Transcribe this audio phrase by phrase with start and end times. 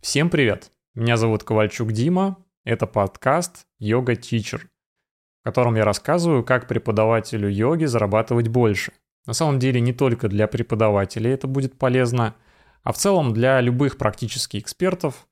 [0.00, 0.72] Всем привет!
[0.94, 2.38] Меня зовут Ковальчук Дима.
[2.64, 8.92] Это подкаст «Йога Teacher», в котором я рассказываю, как преподавателю йоги зарабатывать больше.
[9.26, 12.34] На самом деле не только для преподавателей это будет полезно,
[12.82, 15.28] а в целом для любых практически экспертов,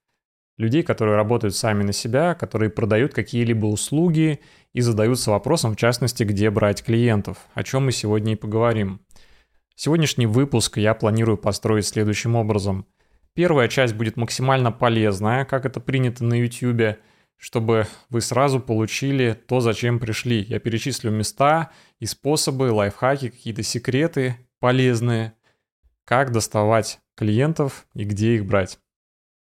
[0.59, 4.41] людей, которые работают сами на себя, которые продают какие-либо услуги
[4.75, 9.01] и задаются вопросом, в частности, где брать клиентов, о чем мы сегодня и поговорим.
[9.77, 12.87] Сегодняшний выпуск я планирую построить следующим образом.
[13.39, 16.99] Первая часть будет максимально полезная, как это принято на YouTube,
[17.37, 20.43] чтобы вы сразу получили то, зачем пришли.
[20.43, 25.35] Я перечислю места и способы, лайфхаки, какие-то секреты полезные,
[26.05, 28.81] как доставать клиентов и где их брать.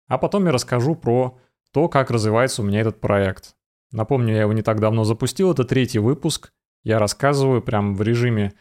[0.08, 1.38] А потом я расскажу про
[1.70, 3.54] то, как развивается у меня этот проект.
[3.92, 6.50] Напомню, я его не так давно запустил, это третий выпуск.
[6.82, 8.52] Я рассказываю прям в режиме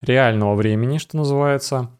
[0.00, 1.90] реального времени, что называется,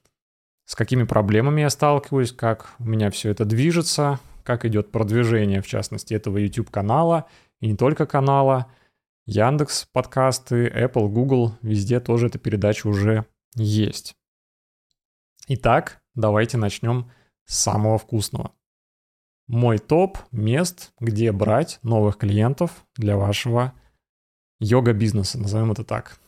[0.64, 5.66] с какими проблемами я сталкиваюсь, как у меня все это движется, как идет продвижение, в
[5.66, 7.26] частности, этого YouTube-канала,
[7.60, 8.70] и не только канала,
[9.26, 14.16] Яндекс подкасты, Apple, Google, везде тоже эта передача уже есть.
[15.48, 17.10] Итак, давайте начнем
[17.46, 18.52] с самого вкусного.
[19.46, 23.72] Мой топ мест, где брать новых клиентов для вашего
[24.60, 26.18] йога-бизнеса, назовем это так.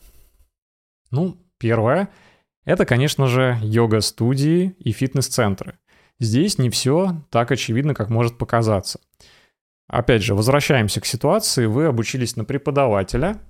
[1.10, 2.08] Ну, первое–
[2.66, 5.78] это, конечно же, йога-студии и фитнес-центры.
[6.18, 9.00] Здесь не все так очевидно, как может показаться.
[9.88, 11.66] Опять же, возвращаемся к ситуации.
[11.66, 13.40] Вы обучились на преподавателя,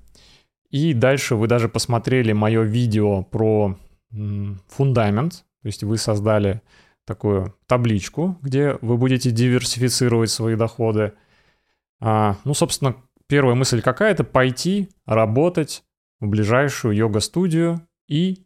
[0.70, 3.78] и дальше вы даже посмотрели мое видео про
[4.68, 6.60] фундамент, то есть вы создали
[7.06, 11.14] такую табличку, где вы будете диверсифицировать свои доходы.
[12.00, 14.12] А, ну, собственно, первая мысль какая?
[14.12, 15.84] Это пойти работать
[16.20, 18.45] в ближайшую йога-студию и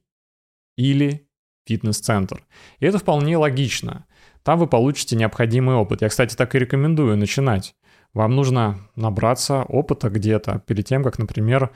[0.80, 1.28] или
[1.66, 2.42] фитнес-центр.
[2.78, 4.06] И это вполне логично.
[4.42, 6.00] Там вы получите необходимый опыт.
[6.02, 7.74] Я, кстати, так и рекомендую начинать.
[8.14, 11.70] Вам нужно набраться опыта где-то перед тем, как, например,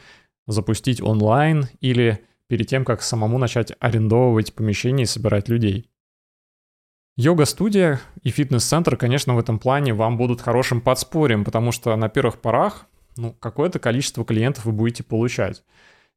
[0.46, 5.90] запустить онлайн или перед тем, как самому начать арендовывать помещение и собирать людей.
[7.16, 12.40] Йога-студия и фитнес-центр, конечно, в этом плане вам будут хорошим подспорьем, потому что на первых
[12.40, 12.86] порах
[13.16, 15.62] ну, какое-то количество клиентов вы будете получать.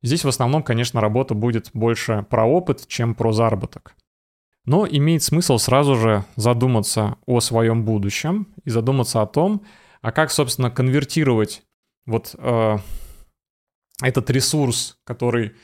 [0.03, 3.95] Здесь в основном, конечно, работа будет больше про опыт, чем про заработок.
[4.65, 9.65] Но имеет смысл сразу же задуматься о своем будущем и задуматься о том,
[10.01, 11.63] а как, собственно, конвертировать
[12.05, 12.77] вот э,
[14.01, 15.55] этот ресурс, который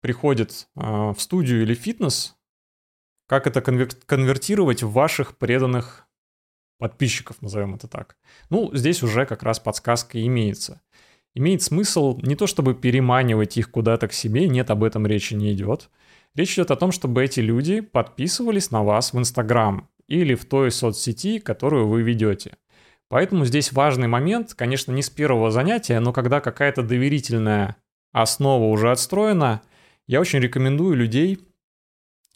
[0.00, 2.36] приходит э, в студию или фитнес,
[3.26, 6.08] как это конвертировать в ваших преданных
[6.78, 8.16] подписчиков, назовем это так.
[8.48, 10.80] Ну, здесь уже как раз подсказка имеется.
[11.34, 15.52] Имеет смысл не то чтобы переманивать их куда-то к себе, нет, об этом речи не
[15.52, 15.88] идет.
[16.34, 20.70] Речь идет о том, чтобы эти люди подписывались на вас в Инстаграм или в той
[20.70, 22.56] соцсети, которую вы ведете.
[23.08, 27.76] Поэтому здесь важный момент, конечно, не с первого занятия, но когда какая-то доверительная
[28.12, 29.62] основа уже отстроена,
[30.06, 31.40] я очень рекомендую людей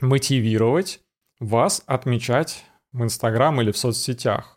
[0.01, 1.01] мотивировать
[1.41, 4.54] вас отмечать в Инстаграм или в соцсетях.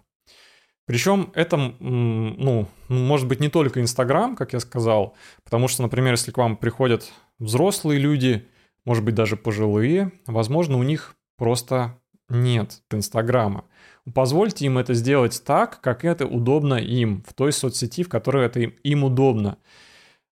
[0.88, 6.32] Причем это, ну, может быть не только Инстаграм, как я сказал, потому что, например, если
[6.32, 8.48] к вам приходят взрослые люди,
[8.86, 12.00] может быть даже пожилые, возможно, у них просто
[12.30, 13.66] нет Инстаграма.
[14.14, 18.62] Позвольте им это сделать так, как это удобно им, в той соцсети, в которой это
[18.62, 19.58] им удобно.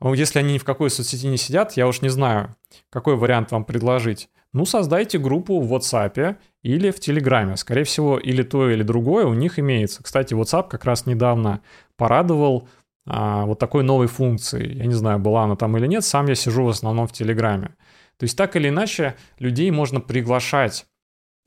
[0.01, 2.55] Если они ни в какой соцсети не сидят, я уж не знаю,
[2.89, 4.29] какой вариант вам предложить.
[4.53, 7.55] Ну, создайте группу в WhatsApp или в Телеграме.
[7.55, 10.01] Скорее всего, или то, или другое у них имеется.
[10.01, 11.61] Кстати, WhatsApp как раз недавно
[11.97, 12.67] порадовал
[13.05, 14.77] а, вот такой новой функцией.
[14.77, 17.75] Я не знаю, была она там или нет, сам я сижу в основном в Телеграме.
[18.17, 20.85] То есть так или иначе людей можно приглашать,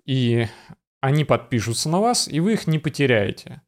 [0.06, 0.46] и
[1.00, 3.62] они подпишутся на вас, и вы их не потеряете.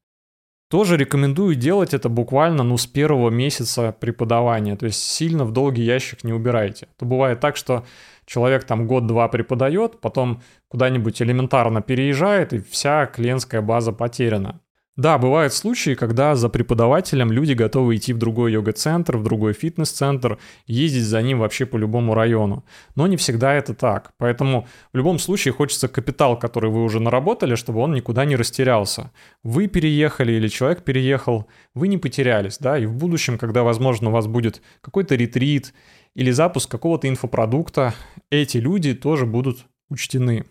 [0.71, 5.83] Тоже рекомендую делать это буквально ну, с первого месяца преподавания, то есть сильно в долгий
[5.83, 6.89] ящик не убирайте.
[6.97, 7.85] То бывает так, что
[8.27, 14.61] человек там год-два преподает, потом куда-нибудь элементарно переезжает, и вся клиентская база потеряна.
[14.97, 20.39] Да, бывают случаи, когда за преподавателем люди готовы идти в другой йога-центр, в другой фитнес-центр,
[20.69, 22.65] ездить за ним вообще по любому району.
[22.95, 24.13] Но не всегда это так.
[24.19, 29.11] Поэтому в любом случае хочется капитал, который вы уже наработали, чтобы он никуда не растерялся.
[29.43, 34.13] Вы переехали или человек переехал, вы не потерялись, да, и в будущем, когда, возможно, у
[34.13, 35.75] вас будет какой-то ретрит
[36.15, 37.95] или запуск какого-то инфопродукта,
[38.31, 40.47] эти люди тоже будут учтены.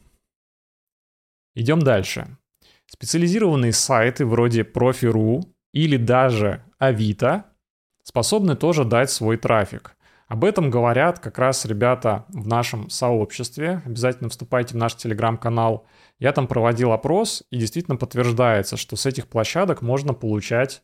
[1.55, 2.37] Идем дальше.
[2.85, 5.43] Специализированные сайты вроде Profi.ru
[5.73, 7.45] или даже Авито
[8.03, 9.95] способны тоже дать свой трафик.
[10.27, 13.81] Об этом говорят как раз ребята в нашем сообществе.
[13.85, 15.85] Обязательно вступайте в наш телеграм-канал.
[16.17, 20.81] Я там проводил опрос, и действительно подтверждается, что с этих площадок можно получать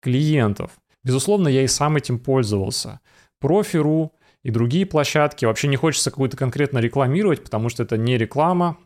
[0.00, 0.72] клиентов.
[1.02, 3.00] Безусловно, я и сам этим пользовался.
[3.40, 4.12] Профи.ру
[4.44, 5.44] и другие площадки.
[5.44, 8.76] Вообще не хочется какую-то конкретно рекламировать, потому что это не реклама.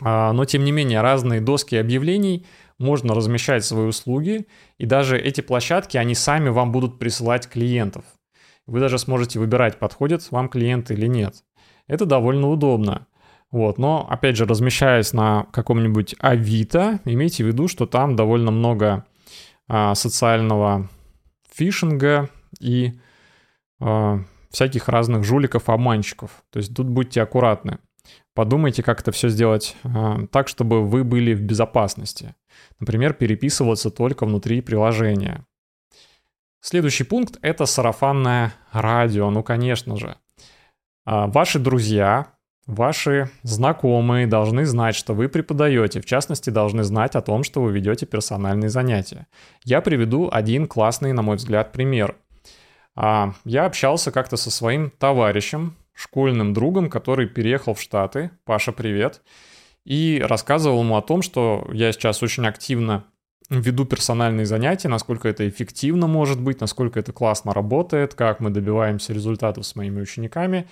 [0.00, 2.46] А, но, тем не менее, разные доски объявлений
[2.78, 4.46] можно размещать свои услуги,
[4.78, 8.04] и даже эти площадки, они сами вам будут присылать клиентов.
[8.66, 11.42] Вы даже сможете выбирать, подходят вам клиенты или нет.
[11.88, 13.06] Это довольно удобно.
[13.50, 19.04] Вот, но, опять же, размещаясь на каком-нибудь Авито, имейте в виду, что там довольно много
[19.68, 20.88] а, социального
[21.52, 22.30] фишинга
[22.60, 22.92] и
[23.80, 24.20] а,
[24.50, 26.44] всяких разных жуликов, обманщиков.
[26.50, 27.78] То есть тут будьте аккуратны.
[28.34, 32.34] Подумайте, как это все сделать а, так, чтобы вы были в безопасности.
[32.78, 35.44] Например, переписываться только внутри приложения.
[36.60, 39.30] Следующий пункт— это сарафанное радио.
[39.30, 40.16] Ну, конечно же.
[41.04, 42.34] А, ваши друзья,
[42.66, 46.00] ваши знакомые должны знать, что вы преподаете.
[46.00, 49.26] В частности, должны знать о том, что вы ведете персональные занятия.
[49.64, 52.16] Я приведу один классный, на мой взгляд, пример.
[52.96, 58.30] А, я общался как-то со своим товарищем, школьным другом, который переехал в Штаты.
[58.44, 59.22] Паша, привет.
[59.84, 63.04] И рассказывал ему о том, что я сейчас очень активно
[63.48, 69.12] веду персональные занятия, насколько это эффективно может быть, насколько это классно работает, как мы добиваемся
[69.12, 70.68] результатов с моими учениками.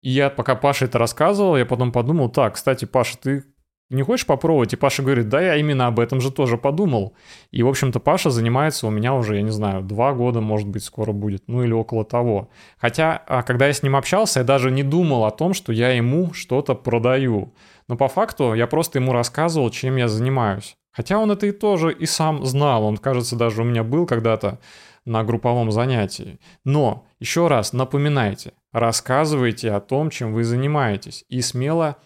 [0.00, 3.44] И я пока Паша это рассказывал, я потом подумал, так, кстати, Паша, ты
[3.90, 4.72] не хочешь попробовать?
[4.72, 7.14] И Паша говорит, да, я именно об этом же тоже подумал.
[7.50, 10.84] И, в общем-то, Паша занимается у меня уже, я не знаю, два года, может быть,
[10.84, 12.50] скоро будет, ну или около того.
[12.76, 15.90] Хотя, а, когда я с ним общался, я даже не думал о том, что я
[15.90, 17.54] ему что-то продаю.
[17.88, 20.76] Но по факту я просто ему рассказывал, чем я занимаюсь.
[20.92, 24.58] Хотя он это и тоже и сам знал, он, кажется, даже у меня был когда-то
[25.04, 26.38] на групповом занятии.
[26.64, 31.96] Но, еще раз, напоминайте, рассказывайте о том, чем вы занимаетесь, и смело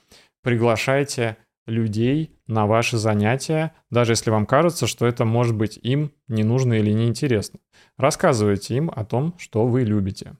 [0.42, 6.44] приглашайте людей на ваши занятия, даже если вам кажется, что это может быть им не
[6.44, 7.60] нужно или неинтересно.
[7.96, 10.36] Рассказывайте им о том, что вы любите.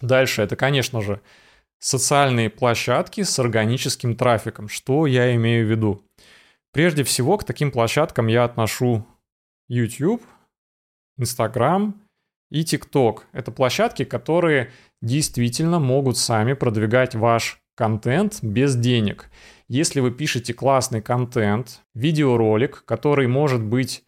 [0.00, 1.20] Дальше, это, конечно же,
[1.78, 4.68] социальные площадки с органическим трафиком.
[4.68, 6.04] Что я имею в виду?
[6.72, 9.06] Прежде всего, к таким площадкам я отношу
[9.68, 10.22] YouTube,
[11.18, 12.00] Instagram
[12.50, 13.22] и TikTok.
[13.32, 14.70] Это площадки, которые
[15.00, 19.30] действительно могут сами продвигать ваш контент без денег.
[19.74, 24.04] Если вы пишете классный контент, видеоролик, который может быть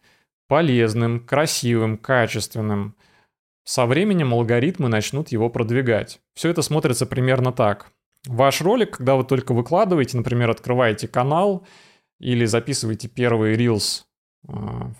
[0.47, 2.95] полезным, красивым, качественным,
[3.63, 6.21] со временем алгоритмы начнут его продвигать.
[6.35, 7.87] Все это смотрится примерно так.
[8.27, 11.65] Ваш ролик, когда вы только выкладываете, например, открываете канал
[12.19, 14.03] или записываете первый Reels
[14.47, 14.91] а,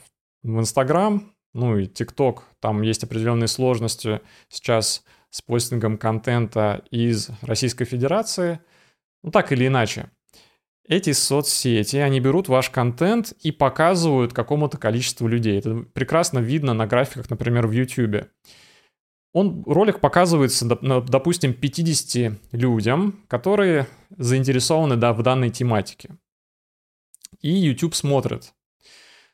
[0.42, 4.20] в Instagram, ну и TikTok, там есть определенные сложности
[4.50, 8.62] сейчас с постингом контента из Российской Федерации,
[9.22, 10.10] ну так или иначе.
[10.88, 15.58] Эти соцсети, они берут ваш контент и показывают какому-то количеству людей.
[15.58, 18.28] Это прекрасно видно на графиках, например, в YouTube.
[19.34, 23.88] Он, ролик показывается, допустим, 50 людям, которые
[24.18, 26.12] заинтересованы да, в данной тематике
[27.46, 28.54] и YouTube смотрит.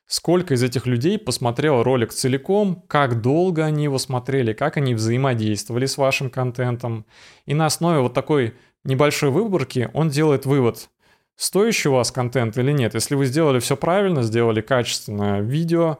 [0.06, 5.86] Сколько из этих людей посмотрел ролик целиком, как долго они его смотрели, как они взаимодействовали
[5.86, 7.06] с вашим контентом.
[7.46, 10.90] И на основе вот такой небольшой выборки он делает вывод,
[11.42, 12.94] стоящий у вас контент или нет.
[12.94, 15.98] Если вы сделали все правильно, сделали качественное видео,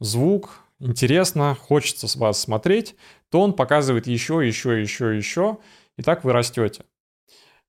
[0.00, 2.94] звук, интересно, хочется с вас смотреть,
[3.30, 5.58] то он показывает еще, еще, еще, еще,
[5.96, 6.84] и так вы растете.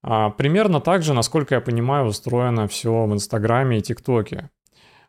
[0.04, 4.52] А, примерно так же, насколько я понимаю, устроено все в Инстаграме и ТикТоке.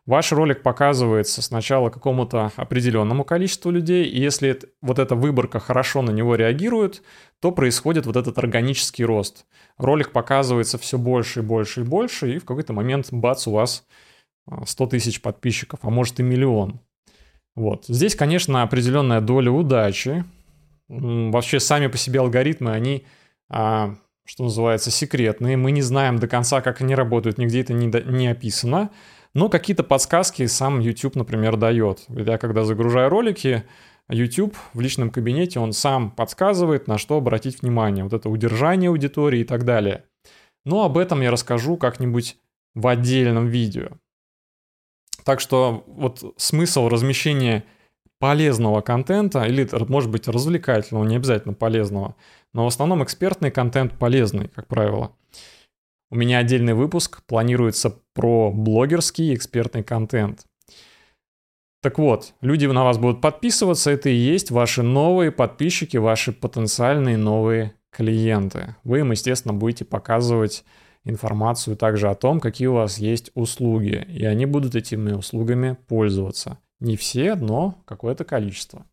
[0.07, 6.11] Ваш ролик показывается сначала какому-то определенному количеству людей, и если вот эта выборка хорошо на
[6.11, 7.03] него реагирует,
[7.41, 9.45] то происходит вот этот органический рост.
[9.77, 13.85] Ролик показывается все больше и больше и больше, и в какой-то момент, бац, у вас
[14.65, 16.79] 100 а, тысяч подписчиков, а может и миллион.
[17.55, 17.83] Вот.
[17.87, 20.23] Здесь, конечно, определенная доля удачи.
[20.87, 23.05] Вообще сами по себе алгоритмы, они
[23.49, 23.95] а,
[24.27, 25.57] что называется, секретные.
[25.57, 28.89] Мы не знаем до конца, как они работают, нигде это не, не описано.
[29.37, 32.05] Но какие-то подсказки сам YouTube, например, дает.
[32.09, 33.65] Я когда загружаю ролики,
[34.09, 38.03] YouTube в личном кабинете, он сам подсказывает, на что обратить внимание.
[38.03, 40.05] Вот это удержание аудитории и так далее.
[40.65, 42.37] Но об этом я расскажу как-нибудь
[42.73, 43.89] в отдельном видео.
[45.23, 47.63] Так что вот смысл размещения
[48.17, 52.15] полезного контента, или, может быть, развлекательного, не обязательно полезного,
[52.55, 55.11] но в основном экспертный контент полезный, как правило.
[56.09, 60.45] У меня отдельный выпуск планируется про блогерский экспертный контент.
[61.81, 67.17] Так вот, люди на вас будут подписываться, это и есть ваши новые подписчики, ваши потенциальные
[67.17, 68.75] новые клиенты.
[68.83, 70.63] Вы им, естественно, будете показывать
[71.03, 76.57] информацию также о том, какие у вас есть услуги, и они будут этими услугами пользоваться.
[76.79, 78.85] Не все, но какое-то количество.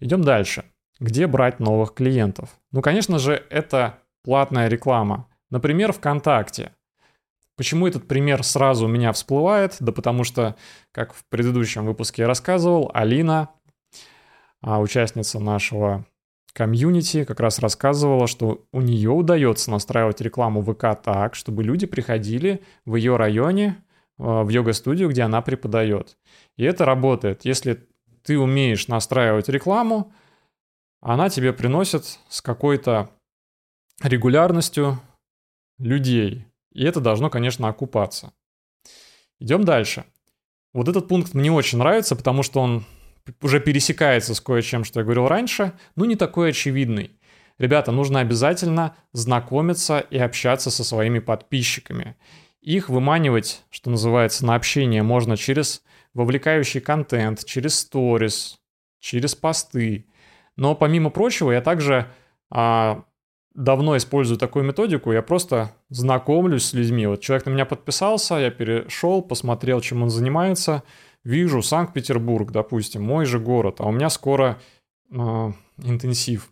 [0.00, 0.64] Идем дальше.
[1.00, 2.50] Где брать новых клиентов?
[2.70, 5.28] Ну, конечно же, это платная реклама.
[5.52, 6.72] Например, ВКонтакте.
[7.58, 9.76] Почему этот пример сразу у меня всплывает?
[9.80, 10.56] Да потому что,
[10.92, 13.50] как в предыдущем выпуске я рассказывал, Алина,
[14.62, 16.06] а, участница нашего
[16.54, 22.62] комьюнити, как раз рассказывала, что у нее удается настраивать рекламу ВК так, чтобы люди приходили
[22.86, 23.76] в ее районе,
[24.18, 26.16] а, в йога-студию, где она преподает.
[26.56, 27.44] И это работает.
[27.44, 27.86] Если
[28.22, 30.14] ты умеешь настраивать рекламу,
[31.02, 33.10] она тебе приносит с какой-то
[34.02, 34.98] регулярностью
[35.82, 36.46] людей.
[36.72, 38.32] И это должно, конечно, окупаться.
[39.38, 40.04] Идем дальше.
[40.72, 42.84] Вот этот пункт мне очень нравится, потому что он
[43.42, 47.18] уже пересекается с кое-чем, что я говорил раньше, но не такой очевидный.
[47.58, 52.16] Ребята, нужно обязательно знакомиться и общаться со своими подписчиками.
[52.60, 55.82] Их выманивать, что называется, на общение можно через
[56.14, 58.58] вовлекающий контент, через сторис,
[59.00, 60.06] через посты.
[60.56, 62.08] Но помимо прочего, я также
[62.50, 63.04] а,
[63.54, 67.06] давно использую такую методику, я просто знакомлюсь с людьми.
[67.06, 70.82] Вот человек на меня подписался, я перешел, посмотрел, чем он занимается,
[71.24, 74.58] вижу Санкт-Петербург, допустим, мой же город, а у меня скоро
[75.10, 76.50] э, интенсив.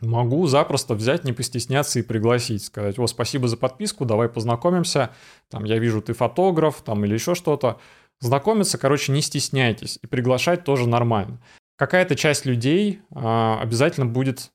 [0.00, 5.10] Могу запросто взять, не постесняться и пригласить, сказать, о, спасибо за подписку, давай познакомимся,
[5.50, 7.80] там, я вижу, ты фотограф, там, или еще что-то.
[8.20, 11.40] Знакомиться, короче, не стесняйтесь, и приглашать тоже нормально.
[11.76, 14.52] Какая-то часть людей э, обязательно будет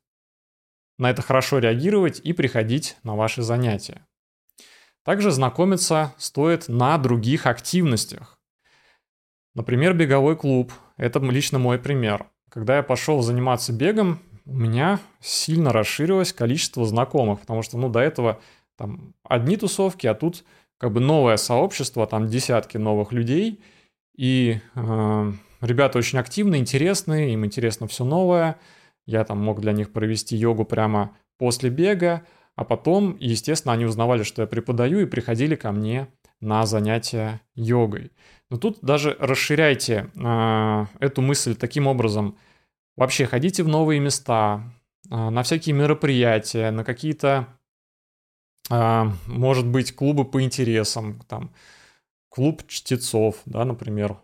[0.98, 4.06] на это хорошо реагировать и приходить на ваши занятия.
[5.04, 8.40] Также знакомиться стоит на других активностях.
[9.54, 10.72] Например, беговой клуб.
[10.98, 12.28] Это лично мой пример.
[12.50, 18.00] Когда я пошел заниматься бегом, у меня сильно расширилось количество знакомых, потому что, ну, до
[18.00, 18.40] этого
[18.78, 20.44] там одни тусовки, а тут
[20.78, 23.64] как бы новое сообщество, там десятки новых людей,
[24.16, 25.32] и э,
[25.62, 28.60] ребята очень активные, интересные, им интересно все новое,
[29.06, 34.24] я там мог для них провести йогу прямо после бега, а потом, естественно, они узнавали,
[34.24, 36.08] что я преподаю и приходили ко мне
[36.40, 38.12] на занятия йогой.
[38.50, 42.38] Но тут даже расширяйте э, эту мысль таким образом.
[42.96, 44.72] Вообще ходите в новые места,
[45.10, 47.48] э, на всякие мероприятия, на какие-то,
[48.70, 51.52] э, может быть, клубы по интересам, там,
[52.30, 54.18] клуб чтецов, да, например.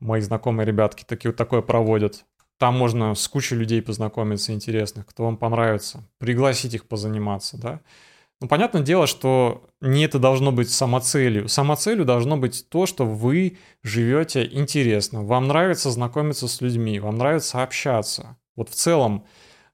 [0.00, 2.24] Мои знакомые ребятки такие, такое проводят.
[2.58, 7.80] Там можно с кучей людей познакомиться интересных, кто вам понравится, пригласить их позаниматься, да.
[8.40, 11.48] Ну, понятное дело, что не это должно быть самоцелью.
[11.48, 15.24] Самоцелью должно быть то, что вы живете интересно.
[15.24, 18.36] Вам нравится знакомиться с людьми, вам нравится общаться.
[18.56, 19.26] Вот в целом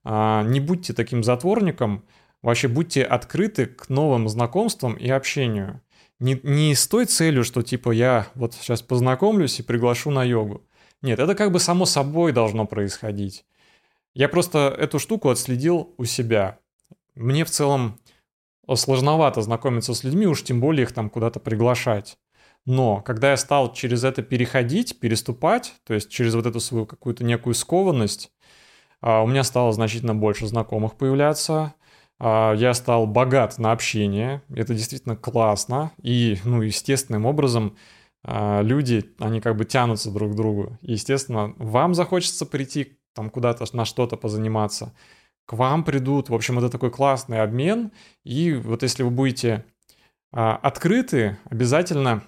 [0.03, 2.05] а, не будьте таким затворником,
[2.41, 5.81] вообще будьте открыты к новым знакомствам и общению.
[6.19, 10.63] Не, не с той целью, что типа я вот сейчас познакомлюсь и приглашу на йогу.
[11.01, 13.45] Нет, это как бы само собой должно происходить.
[14.13, 16.59] Я просто эту штуку отследил у себя.
[17.15, 17.99] Мне в целом
[18.75, 22.17] сложновато знакомиться с людьми, уж тем более их там куда-то приглашать.
[22.65, 27.23] Но когда я стал через это переходить, переступать, то есть через вот эту свою какую-то
[27.23, 28.31] некую скованность,
[29.01, 31.73] а, у меня стало значительно больше знакомых появляться,
[32.19, 37.75] а, я стал богат на общение, это действительно классно, и, ну, естественным образом
[38.23, 40.77] люди, они как бы тянутся друг к другу.
[40.81, 44.93] Естественно, вам захочется прийти там куда-то на что-то позаниматься,
[45.45, 46.29] к вам придут.
[46.29, 47.91] В общем, это такой классный обмен.
[48.23, 49.65] И вот если вы будете
[50.31, 52.23] а, открыты, обязательно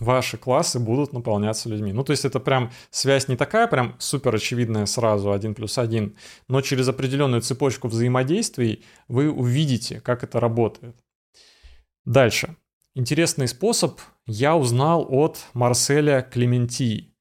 [0.00, 1.92] ваши классы будут наполняться людьми.
[1.92, 6.16] Ну, то есть это прям связь не такая прям супер очевидная сразу, один плюс один,
[6.48, 10.96] но через определенную цепочку взаимодействий вы увидите, как это работает.
[12.04, 12.56] Дальше.
[12.96, 17.14] Интересный способ я узнал от Марселя Клементи.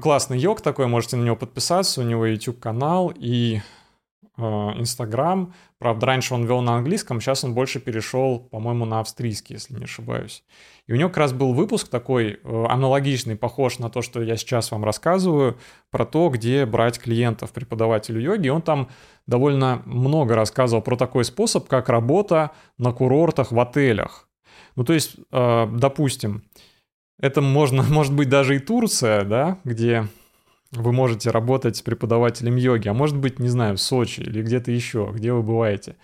[0.00, 3.60] Классный йог такой, можете на него подписаться, у него YouTube канал и
[4.38, 5.52] э, Инстаграм.
[5.78, 9.84] Правда, раньше он вел на английском, сейчас он больше перешел, по-моему, на австрийский, если не
[9.84, 10.42] ошибаюсь.
[10.86, 14.36] И у него как раз был выпуск такой э, аналогичный, похож на то, что я
[14.38, 15.58] сейчас вам рассказываю,
[15.90, 18.46] про то, где брать клиентов преподавателю йоги.
[18.46, 18.88] И он там
[19.26, 24.27] довольно много рассказывал про такой способ, как работа на курортах в отелях.
[24.78, 26.44] Ну, то есть, э, допустим,
[27.18, 30.06] это можно, может быть даже и Турция, да, где
[30.70, 34.70] вы можете работать с преподавателем йоги, а может быть, не знаю, в Сочи или где-то
[34.70, 35.96] еще, где вы бываете.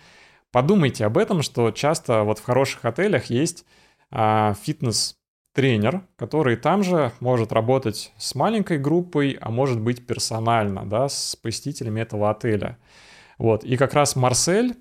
[0.51, 3.65] Подумайте об этом, что часто вот в хороших отелях есть
[4.11, 11.07] а, фитнес-тренер, который там же может работать с маленькой группой, а может быть персонально, да,
[11.07, 12.77] с посетителями этого отеля.
[13.37, 14.75] Вот, и как раз Марсель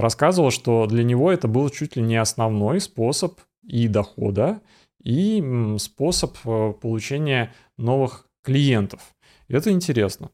[0.00, 4.60] рассказывал, что для него это был чуть ли не основной способ и дохода,
[5.02, 9.14] и способ э, получения новых клиентов.
[9.48, 10.30] И это интересно.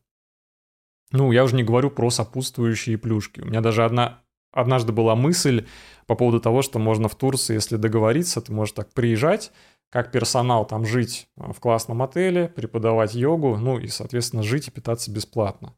[1.13, 3.41] Ну, я уже не говорю про сопутствующие плюшки.
[3.41, 5.67] У меня даже одна, однажды была мысль
[6.07, 9.53] по поводу того, что можно в Турции, если договориться, ты можешь так приезжать,
[9.91, 14.71] как персонал там жить э, в классном отеле, преподавать йогу, ну и, соответственно, жить и
[14.71, 15.75] питаться бесплатно.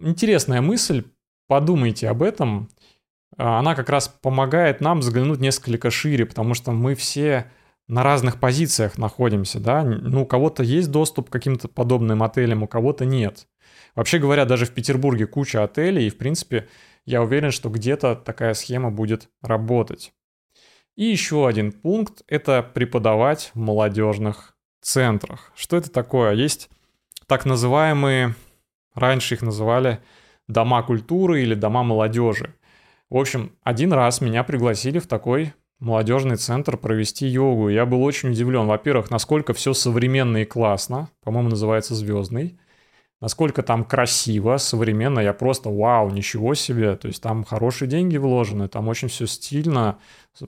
[0.00, 1.04] Интересная мысль,
[1.46, 2.68] подумайте об этом.
[3.36, 7.50] А, она как раз помогает нам взглянуть несколько шире, потому что мы все
[7.86, 12.66] на разных позициях находимся, да, ну, у кого-то есть доступ к каким-то подобным отелям, у
[12.66, 13.46] кого-то нет.
[13.94, 16.68] Вообще говоря, даже в Петербурге куча отелей, и, в принципе,
[17.04, 20.12] я уверен, что где-то такая схема будет работать.
[20.96, 25.52] И еще один пункт– это преподавать в молодежных центрах.
[25.54, 26.32] Что это такое?
[26.32, 26.70] Есть
[27.26, 28.34] так называемые,
[28.94, 30.00] раньше их называли
[30.48, 32.54] дома культуры или дома молодежи.
[33.10, 37.68] В общем, один раз меня пригласили в такой молодежный центр провести йогу.
[37.68, 42.58] Я был очень удивлен, во-первых, насколько все современно и классно, по-моему, называется «Звездный»,
[43.20, 48.68] насколько там красиво, современно, я просто вау, ничего себе, то есть там хорошие деньги вложены,
[48.68, 49.98] там очень все стильно,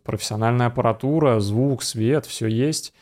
[0.03, 2.93] профессиональная аппаратура, звук, свет, все есть.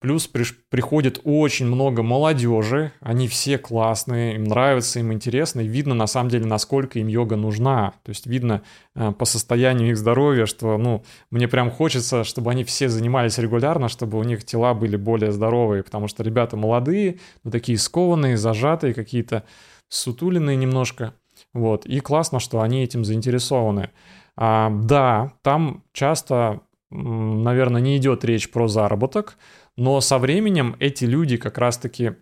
[0.00, 5.94] Плюс при, приходит очень много молодежи, они все классные, им нравится, им интересно, и видно
[5.94, 7.94] на самом деле, насколько им йога нужна.
[8.04, 8.62] То есть видно
[8.94, 11.02] э, по состоянию их здоровья, что, ну,
[11.32, 15.82] мне прям хочется, чтобы они все занимались регулярно, чтобы у них тела были более здоровые,
[15.82, 19.42] потому что ребята молодые, ну, такие скованные, зажатые, какие-то
[19.88, 21.14] сутулиные немножко.
[21.52, 23.90] Вот, и классно, что они этим заинтересованы.
[24.36, 29.36] А, да, там часто, наверное, не идет речь про заработок,
[29.78, 32.16] но со временем эти люди как раз-таки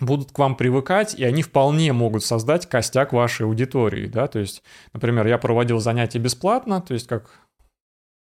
[0.00, 4.62] будут к вам привыкать, и они вполне могут создать костяк вашей аудитории, да, то есть,
[4.92, 7.40] например, я проводил занятия бесплатно, то есть как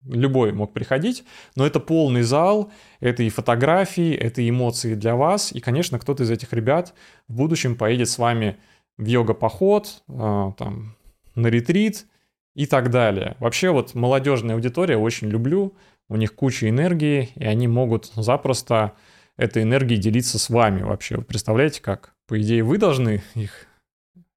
[0.05, 1.25] любой мог приходить,
[1.57, 6.23] но это полный зал, это и фотографии, это и эмоции для вас, и, конечно, кто-то
[6.23, 6.95] из этих ребят
[7.27, 8.57] в будущем поедет с вами
[8.99, 10.95] в йога-поход, а, там,
[11.35, 12.07] на ретрит
[12.55, 13.37] и так далее.
[13.41, 15.75] Вообще вот молодежная аудитория очень люблю,
[16.09, 18.95] у них куча энергии, и они могут запросто
[19.37, 21.17] этой энергией делиться с вами вообще.
[21.17, 22.15] Вы представляете, как?
[22.27, 23.67] По идее, вы должны их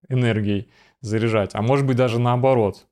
[0.10, 0.69] энергией
[1.01, 2.88] заряжать, а может быть даже наоборот.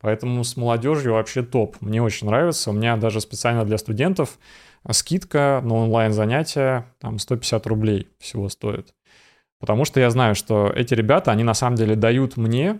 [0.00, 1.80] Поэтому с молодежью вообще топ.
[1.80, 2.70] Мне очень нравится.
[2.70, 4.38] У меня даже специально для студентов
[4.90, 8.94] скидка на онлайн-занятия там 150 рублей всего стоит.
[9.58, 12.78] Потому что я знаю, что эти ребята, они на самом деле дают мне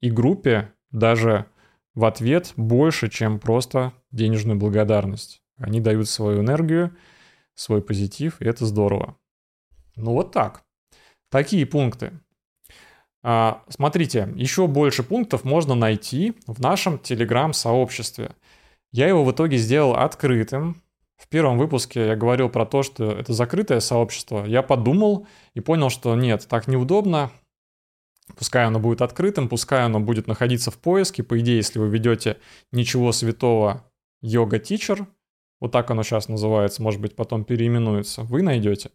[0.00, 1.46] и группе даже
[1.94, 5.42] в ответ больше, чем просто денежную благодарность.
[5.56, 6.96] Они дают свою энергию,
[7.54, 9.16] свой позитив, и это здорово.
[9.96, 10.62] Ну вот так.
[11.30, 12.12] Такие пункты.
[13.22, 18.34] А, смотрите, еще больше пунктов можно найти в нашем телеграм-сообществе.
[18.92, 20.82] Я его в итоге сделал открытым.
[21.16, 24.44] В первом выпуске я говорил про то, что это закрытое сообщество.
[24.46, 27.30] Я подумал и понял, что нет, так неудобно.
[28.36, 31.22] Пускай оно будет открытым, пускай оно будет находиться в поиске.
[31.22, 32.38] По идее, если вы ведете
[32.72, 33.89] ничего святого
[34.22, 35.06] йога тичер,
[35.60, 38.90] вот так оно сейчас называется, может быть, потом переименуется, вы найдете.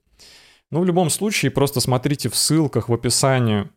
[0.72, 3.70] Ну, в любом случае, просто смотрите в ссылках в описании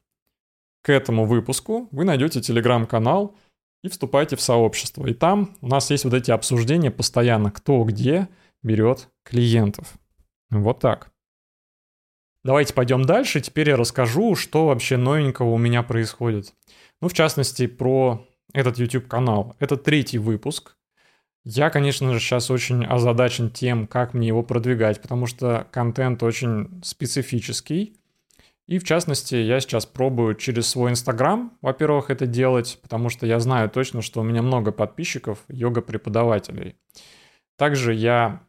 [0.82, 3.36] к этому выпуску, вы найдете телеграм-канал
[3.82, 5.06] и вступайте в сообщество.
[5.06, 8.28] И там у нас есть вот эти обсуждения постоянно, кто где
[8.62, 9.94] берет клиентов.
[10.50, 11.12] Вот так.
[12.44, 13.40] Давайте пойдем дальше.
[13.40, 16.54] Теперь я расскажу, что вообще новенького у меня происходит.
[17.02, 19.56] Ну, в частности, про этот YouTube-канал.
[19.58, 20.77] Это третий выпуск.
[21.50, 26.82] Я, конечно же, сейчас очень озадачен тем, как мне его продвигать, потому что контент очень
[26.84, 27.96] специфический.
[28.66, 33.40] И в частности, я сейчас пробую через свой Инстаграм, во-первых, это делать, потому что я
[33.40, 36.76] знаю точно, что у меня много подписчиков, йога-преподавателей.
[37.56, 38.42] Также я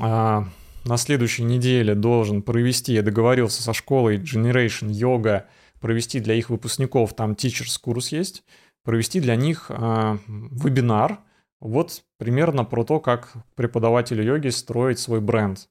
[0.00, 0.48] а,
[0.86, 5.44] на следующей неделе должен провести, я договорился со школой Generation Yoga,
[5.78, 8.44] провести для их выпускников, там Teachers курс есть,
[8.82, 11.18] провести для них э, вебинар,
[11.60, 15.68] вот примерно про то, как преподавателю йоги строить свой бренд.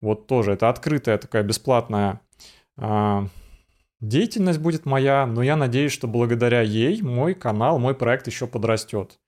[0.00, 2.20] Вот тоже это открытая такая бесплатная
[2.76, 3.26] э,
[4.00, 9.18] деятельность будет моя, но я надеюсь, что благодаря ей мой канал, мой проект еще подрастет.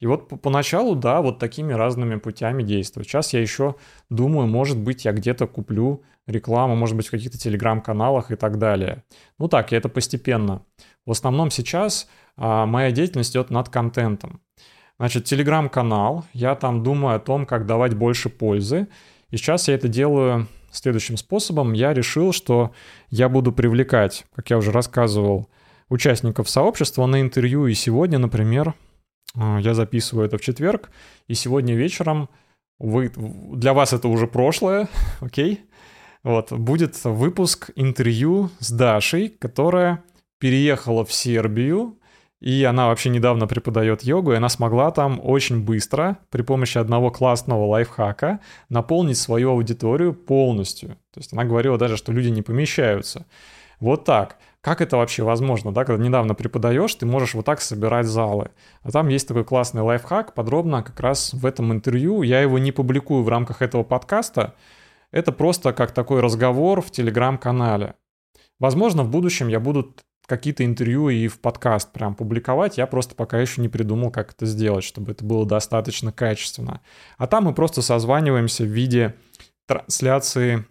[0.00, 3.08] И вот поначалу, да, вот такими разными путями действовать.
[3.08, 3.76] Сейчас я еще
[4.10, 9.04] думаю, может быть, я где-то куплю рекламу, может быть, в каких-то телеграм-каналах и так далее.
[9.38, 10.64] Ну так, и это постепенно.
[11.06, 14.40] В основном сейчас а, моя деятельность идет над контентом.
[15.04, 18.88] Значит, телеграм-канал, я там думаю о том, как давать больше пользы.
[19.30, 21.74] И сейчас я это делаю следующим способом.
[21.74, 22.72] Я решил, что
[23.10, 25.50] я буду привлекать, как я уже рассказывал,
[25.90, 27.66] участников сообщества на интервью.
[27.66, 28.72] И сегодня, например,
[29.36, 30.90] э, я записываю это в четверг,
[31.28, 32.30] и сегодня вечером
[32.78, 34.88] вы, для вас это уже прошлое,
[35.20, 35.66] окей?
[36.22, 40.02] Вот, будет выпуск интервью с Дашей, которая
[40.38, 41.98] переехала в Сербию,
[42.44, 47.10] и она вообще недавно преподает йогу, и она смогла там очень быстро при помощи одного
[47.10, 50.90] классного лайфхака наполнить свою аудиторию полностью.
[51.14, 53.24] То есть она говорила даже, что люди не помещаются.
[53.80, 54.36] Вот так.
[54.60, 58.50] Как это вообще возможно, да, когда недавно преподаешь, ты можешь вот так собирать залы.
[58.82, 62.20] А там есть такой классный лайфхак, подробно как раз в этом интервью.
[62.20, 64.52] Я его не публикую в рамках этого подкаста.
[65.12, 67.94] Это просто как такой разговор в телеграм-канале.
[68.60, 69.94] Возможно, в будущем я буду
[70.26, 72.78] какие-то интервью и в подкаст прям публиковать.
[72.78, 76.80] Я просто пока еще не придумал, как это сделать, чтобы это было достаточно качественно.
[77.18, 79.14] А там мы просто созваниваемся в виде
[79.66, 80.64] трансляции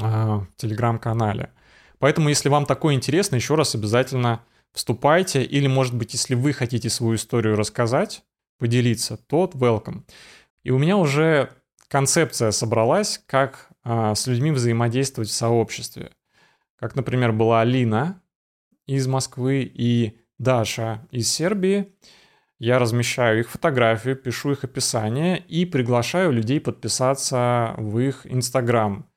[0.00, 1.50] э, в телеграм-канале.
[1.98, 5.42] Поэтому, если вам такое интересно, еще раз обязательно вступайте.
[5.42, 8.24] Или, может быть, если вы хотите свою историю рассказать,
[8.58, 10.02] поделиться, то welcome.
[10.62, 11.50] И у меня уже
[11.88, 16.12] концепция собралась, как а, с людьми взаимодействовать в сообществе.
[16.78, 18.21] Как, например, была Алина
[18.96, 21.92] из Москвы и Даша из Сербии.
[22.58, 29.08] Я размещаю их фотографии, пишу их описание и приглашаю людей подписаться в их Инстаграм.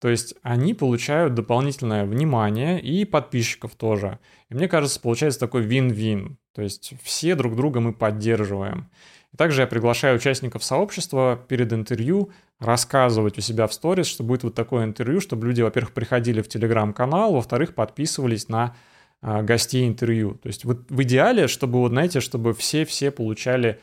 [0.00, 4.18] То есть они получают дополнительное внимание и подписчиков тоже.
[4.50, 6.38] И мне кажется, получается такой вин-вин.
[6.54, 8.90] То есть все друг друга мы поддерживаем.
[9.32, 14.42] И также я приглашаю участников сообщества перед интервью рассказывать у себя в сторис, что будет
[14.42, 18.76] вот такое интервью, чтобы люди, во-первых, приходили в телеграм-канал, во-вторых, подписывались на
[19.22, 20.34] гостей интервью.
[20.34, 23.80] То есть вот в идеале, чтобы, вот знаете, чтобы все-все получали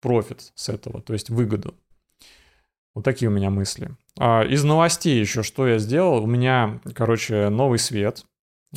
[0.00, 1.74] профит с этого, то есть выгоду.
[2.94, 3.90] Вот такие у меня мысли.
[4.18, 6.24] А, из новостей еще что я сделал.
[6.24, 8.24] У меня, короче, новый свет.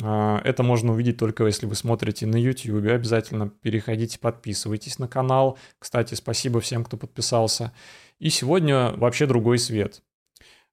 [0.02, 2.86] А, это можно увидеть только если вы смотрите на YouTube.
[2.86, 5.58] Обязательно переходите, подписывайтесь на канал.
[5.78, 7.72] Кстати, спасибо всем, кто подписался.
[8.18, 10.02] И сегодня вообще другой свет.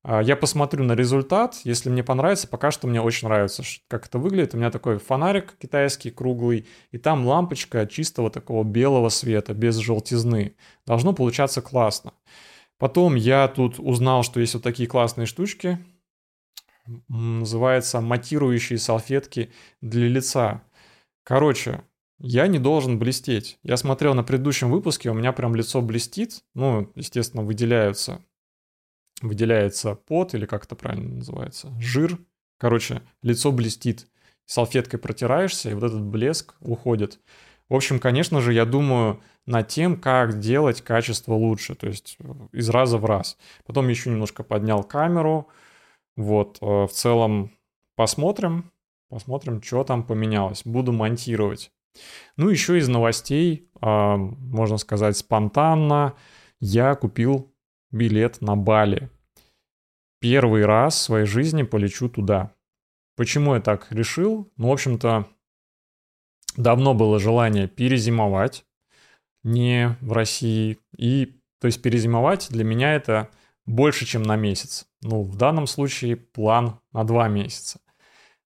[0.03, 1.59] А, я посмотрю на результат.
[1.63, 4.53] Если мне понравится, пока что мне очень нравится, как это выглядит.
[4.53, 10.55] У меня такой фонарик китайский, круглый, и там лампочка чистого такого белого света, без желтизны.
[10.85, 12.13] Должно получаться классно.
[12.77, 15.79] Потом я тут узнал, что есть вот такие классные штучки.
[17.09, 20.63] Называется матирующие салфетки для лица.
[21.23, 21.81] Короче,
[22.19, 23.59] я не должен блестеть.
[23.61, 26.43] Я смотрел на предыдущем выпуске, у меня прям лицо блестит.
[26.55, 28.23] Ну, естественно, выделяются,
[29.21, 32.17] выделяется пот или как это правильно называется, жир.
[32.57, 34.07] Короче, лицо блестит.
[34.45, 37.19] Салфеткой протираешься, и вот этот блеск уходит.
[37.67, 42.33] В общем, конечно же, я думаю над тем, как делать качество лучше, то есть э,
[42.53, 43.37] из раза в раз.
[43.65, 45.49] Потом еще немножко поднял камеру.
[46.15, 47.51] Вот, э, в целом
[47.95, 48.71] посмотрим,
[49.09, 50.61] посмотрим, что там поменялось.
[50.63, 51.71] Буду монтировать.
[52.37, 56.13] Ну, еще из новостей, можно сказать, спонтанно,
[56.59, 57.51] я купил
[57.91, 59.09] билет на Бали.
[60.19, 62.53] Первый раз в своей жизни полечу туда.
[63.15, 64.51] Почему я так решил?
[64.57, 65.27] Ну, в общем-то,
[66.55, 68.65] давно было желание перезимовать
[69.43, 70.79] не в России.
[70.97, 73.29] И, то есть, перезимовать для меня это
[73.65, 74.87] больше, чем на месяц.
[75.01, 77.79] Ну, в данном случае план на два месяца.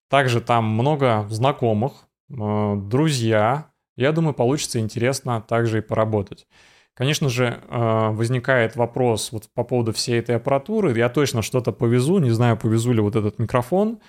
[0.08, 3.70] Также там много знакомых, э, друзья.
[3.96, 6.46] Я думаю, получится интересно также и поработать.
[6.94, 10.96] Конечно же, э, возникает вопрос вот по поводу всей этой аппаратуры.
[10.96, 14.00] Я точно что-то повезу, не знаю, повезу ли вот этот микрофон,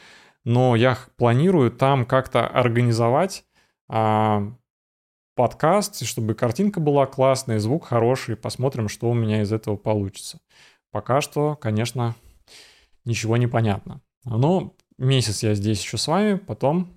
[0.43, 3.45] но я планирую там как-то организовать
[3.87, 4.51] а,
[5.35, 8.35] подкаст, чтобы картинка была классная, звук хороший.
[8.35, 10.39] Посмотрим, что у меня из этого получится.
[10.91, 12.15] Пока что, конечно,
[13.05, 14.01] ничего не понятно.
[14.25, 16.93] Но месяц я здесь еще с вами, потом,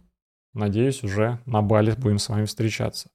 [0.54, 3.10] надеюсь, уже на Бали будем с вами встречаться.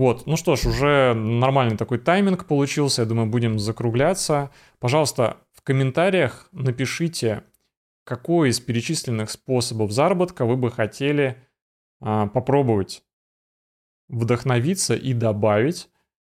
[0.00, 4.50] Вот, ну что ж, уже нормальный такой тайминг получился, я думаю, будем закругляться.
[4.78, 7.44] Пожалуйста, в комментариях напишите,
[8.04, 11.36] какой из перечисленных способов заработка вы бы хотели
[12.00, 13.02] а, попробовать
[14.08, 15.90] вдохновиться и добавить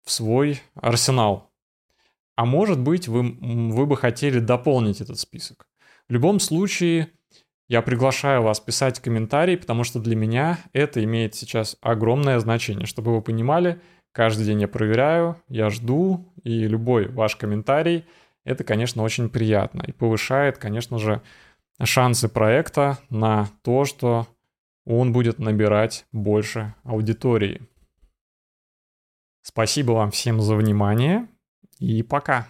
[0.04, 1.52] в свой арсенал.
[2.36, 5.67] А может быть, вы, вы бы хотели дополнить этот список.
[6.10, 7.12] В любом случае,
[7.71, 12.86] я приглашаю вас писать комментарии, потому что для меня это имеет сейчас огромное значение.
[12.86, 13.79] Чтобы вы понимали,
[14.12, 18.05] каждый день я проверяю, я жду, и любой ваш комментарий—
[18.43, 21.21] это, конечно, очень приятно и повышает, конечно же,
[21.81, 24.27] шансы проекта на то, что
[24.86, 27.62] он будет набирать больше аудитории.
[29.43, 31.25] Спасибо вам всем за внимание
[31.79, 32.49] и пока.